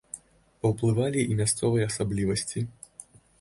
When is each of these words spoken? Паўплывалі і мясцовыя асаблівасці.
Паўплывалі 0.61 1.21
і 1.31 1.37
мясцовыя 1.41 1.85
асаблівасці. 1.91 2.65